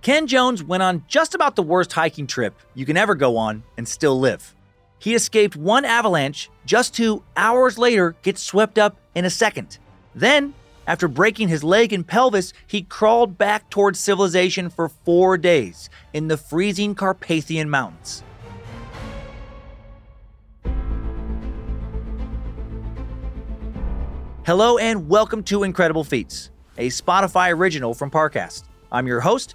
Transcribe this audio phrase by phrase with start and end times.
[0.00, 3.64] Ken Jones went on just about the worst hiking trip you can ever go on
[3.76, 4.54] and still live.
[5.00, 9.78] He escaped one avalanche just to, hours later, get swept up in a second.
[10.14, 10.54] Then,
[10.86, 16.28] after breaking his leg and pelvis, he crawled back towards civilization for four days in
[16.28, 18.22] the freezing Carpathian Mountains.
[24.46, 28.62] Hello and welcome to Incredible Feats, a Spotify original from Parcast.
[28.90, 29.54] I'm your host,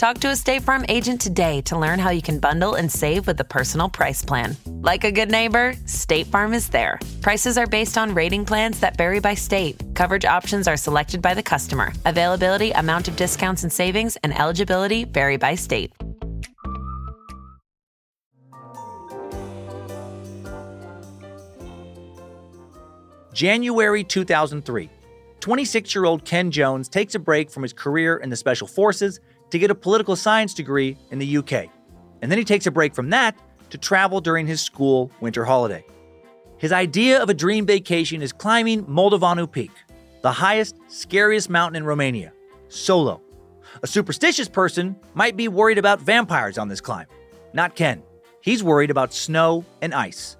[0.00, 3.26] Talk to a State Farm agent today to learn how you can bundle and save
[3.26, 4.56] with the Personal Price Plan.
[4.80, 6.98] Like a good neighbor, State Farm is there.
[7.20, 9.76] Prices are based on rating plans that vary by state.
[9.94, 11.92] Coverage options are selected by the customer.
[12.06, 15.92] Availability, amount of discounts and savings, and eligibility vary by state.
[23.34, 24.88] January 2003.
[25.40, 29.20] 26 year old Ken Jones takes a break from his career in the Special Forces
[29.50, 31.68] to get a political science degree in the UK.
[32.22, 33.36] And then he takes a break from that
[33.70, 35.84] to travel during his school winter holiday.
[36.58, 39.70] His idea of a dream vacation is climbing Moldoveanu Peak,
[40.22, 42.32] the highest, scariest mountain in Romania,
[42.68, 43.22] solo.
[43.82, 47.06] A superstitious person might be worried about vampires on this climb.
[47.52, 48.02] Not Ken.
[48.42, 50.36] He's worried about snow and ice.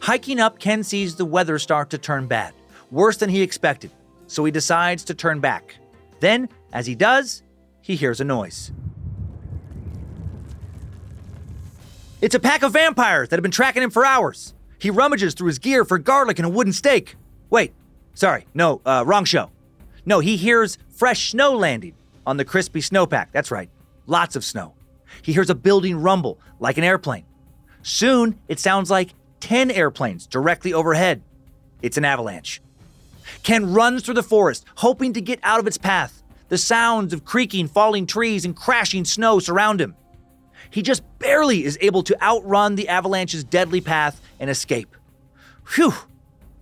[0.00, 2.54] Hiking up, Ken sees the weather start to turn bad,
[2.90, 3.90] worse than he expected,
[4.26, 5.76] so he decides to turn back.
[6.20, 7.42] Then, as he does,
[7.82, 8.72] he hears a noise.
[12.22, 14.54] It's a pack of vampires that have been tracking him for hours.
[14.78, 17.16] He rummages through his gear for garlic and a wooden stake.
[17.50, 17.72] Wait,
[18.14, 19.50] sorry, no, uh, wrong show.
[20.06, 21.94] No, he hears fresh snow landing
[22.24, 23.26] on the crispy snowpack.
[23.32, 23.68] That's right,
[24.06, 24.74] lots of snow.
[25.20, 27.24] He hears a building rumble like an airplane.
[27.82, 31.22] Soon, it sounds like 10 airplanes directly overhead.
[31.82, 32.62] It's an avalanche.
[33.42, 36.21] Ken runs through the forest, hoping to get out of its path.
[36.52, 39.96] The sounds of creaking, falling trees and crashing snow surround him.
[40.68, 44.94] He just barely is able to outrun the avalanche's deadly path and escape.
[45.64, 45.94] Phew!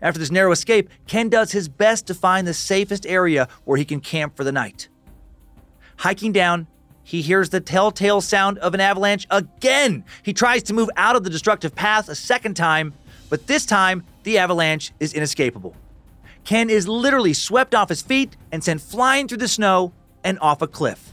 [0.00, 3.84] After this narrow escape, Ken does his best to find the safest area where he
[3.84, 4.88] can camp for the night.
[5.98, 6.66] Hiking down,
[7.02, 10.06] he hears the telltale sound of an avalanche again.
[10.22, 12.94] He tries to move out of the destructive path a second time,
[13.28, 15.76] but this time the avalanche is inescapable.
[16.44, 20.62] Ken is literally swept off his feet and sent flying through the snow and off
[20.62, 21.12] a cliff.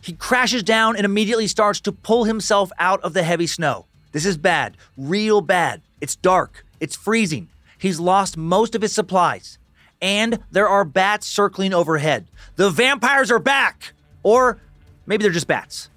[0.00, 3.86] He crashes down and immediately starts to pull himself out of the heavy snow.
[4.12, 5.82] This is bad, real bad.
[6.00, 7.48] It's dark, it's freezing.
[7.78, 9.58] He's lost most of his supplies.
[10.02, 12.26] And there are bats circling overhead.
[12.56, 13.92] The vampires are back!
[14.22, 14.58] Or
[15.06, 15.90] maybe they're just bats.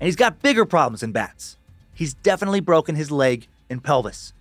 [0.00, 1.56] And he's got bigger problems than bats.
[1.92, 4.32] He's definitely broken his leg and pelvis.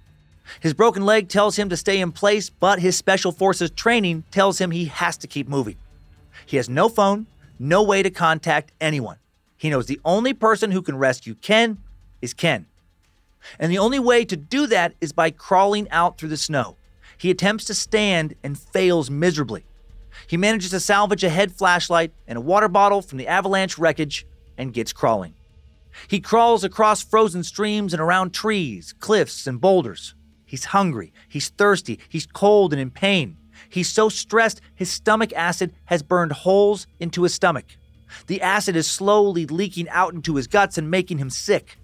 [0.59, 4.59] His broken leg tells him to stay in place, but his special forces training tells
[4.59, 5.77] him he has to keep moving.
[6.45, 7.27] He has no phone,
[7.59, 9.17] no way to contact anyone.
[9.57, 11.77] He knows the only person who can rescue Ken
[12.21, 12.65] is Ken.
[13.59, 16.75] And the only way to do that is by crawling out through the snow.
[17.17, 19.65] He attempts to stand and fails miserably.
[20.27, 24.25] He manages to salvage a head flashlight and a water bottle from the avalanche wreckage
[24.57, 25.33] and gets crawling.
[26.07, 30.13] He crawls across frozen streams and around trees, cliffs, and boulders.
[30.49, 33.37] He's hungry, he's thirsty, he's cold and in pain.
[33.69, 37.65] He's so stressed, his stomach acid has burned holes into his stomach.
[38.25, 41.77] The acid is slowly leaking out into his guts and making him sick.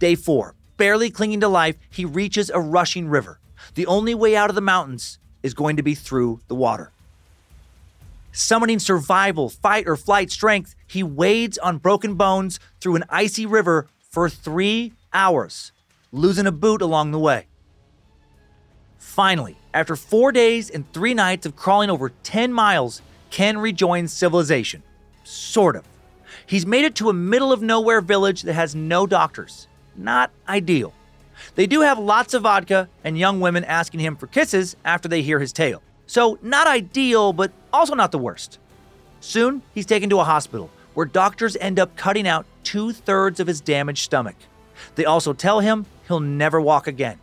[0.00, 3.38] Day four, barely clinging to life, he reaches a rushing river.
[3.76, 6.90] The only way out of the mountains is going to be through the water.
[8.32, 13.86] Summoning survival, fight, or flight strength, he wades on broken bones through an icy river
[14.00, 15.70] for three hours,
[16.10, 17.46] losing a boot along the way.
[19.00, 23.00] Finally, after four days and three nights of crawling over 10 miles,
[23.30, 24.82] Ken rejoins civilization.
[25.24, 25.84] Sort of.
[26.46, 29.66] He's made it to a middle of nowhere village that has no doctors.
[29.96, 30.92] Not ideal.
[31.54, 35.22] They do have lots of vodka and young women asking him for kisses after they
[35.22, 35.82] hear his tale.
[36.06, 38.58] So, not ideal, but also not the worst.
[39.20, 43.46] Soon, he's taken to a hospital where doctors end up cutting out two thirds of
[43.46, 44.36] his damaged stomach.
[44.94, 47.18] They also tell him he'll never walk again.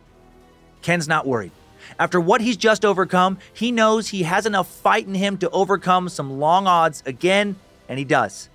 [0.82, 1.52] Ken's not worried.
[1.98, 6.08] After what he's just overcome, he knows he has enough fight in him to overcome
[6.08, 7.56] some long odds again,
[7.88, 8.48] and he does.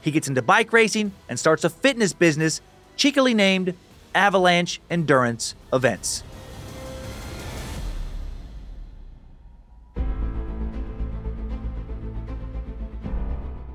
[0.00, 2.60] He gets into bike racing and starts a fitness business
[2.96, 3.74] cheekily named
[4.14, 6.22] Avalanche Endurance Events.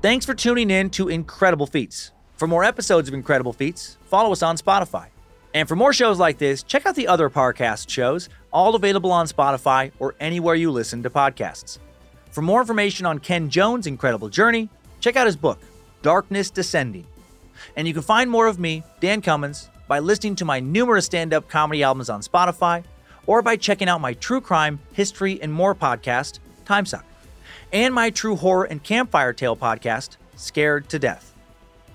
[0.02, 2.12] Thanks for tuning in to Incredible Feats.
[2.36, 5.06] For more episodes of Incredible Feats, follow us on Spotify.
[5.54, 9.26] And for more shows like this, check out the other Parcast shows all available on
[9.26, 11.78] Spotify or anywhere you listen to podcasts.
[12.30, 14.70] For more information on Ken Jones' incredible journey,
[15.00, 15.58] check out his book,
[16.00, 17.06] Darkness Descending.
[17.76, 21.34] And you can find more of me, Dan Cummins, by listening to my numerous stand
[21.34, 22.84] up comedy albums on Spotify
[23.26, 27.04] or by checking out my true crime, history, and more podcast, Timesuck,
[27.72, 31.34] and my true horror and campfire tale podcast, Scared to Death.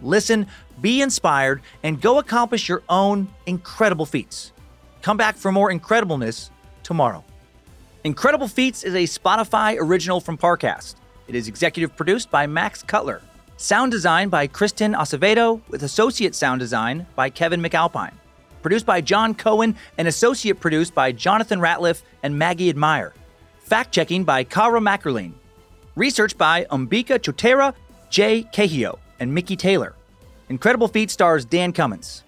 [0.01, 0.47] Listen,
[0.81, 4.51] be inspired, and go accomplish your own incredible feats.
[5.01, 6.49] Come back for more incredibleness
[6.83, 7.23] tomorrow.
[8.03, 10.95] Incredible Feats is a Spotify original from Parcast.
[11.27, 13.21] It is executive produced by Max Cutler.
[13.57, 18.13] Sound design by Kristen Acevedo, with associate sound design by Kevin McAlpine.
[18.61, 23.13] Produced by John Cohen and associate produced by Jonathan Ratliff and Maggie Admire.
[23.59, 25.33] Fact checking by Kara Mackerline.
[25.95, 27.73] Research by Umbika Chotera,
[28.09, 29.93] Jay Cahio, and Mickey Taylor.
[30.49, 32.23] Incredible Feat stars Dan Cummins.